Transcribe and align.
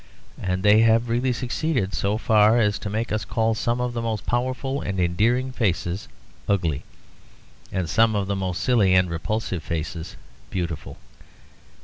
And 0.41 0.63
they 0.63 0.79
have 0.79 1.09
really 1.09 1.31
succeeded 1.31 1.93
so 1.93 2.17
far 2.17 2.57
as 2.57 2.79
to 2.79 2.89
make 2.89 3.11
us 3.11 3.23
call 3.23 3.53
some 3.53 3.79
of 3.79 3.93
the 3.93 4.01
most 4.01 4.25
powerful 4.25 4.81
and 4.81 4.99
endearing 4.99 5.51
faces 5.51 6.07
ugly, 6.49 6.81
and 7.71 7.87
some 7.87 8.15
of 8.15 8.25
the 8.25 8.35
most 8.35 8.63
silly 8.63 8.95
and 8.95 9.11
repulsive 9.11 9.61
faces 9.61 10.15
beautiful. 10.49 10.97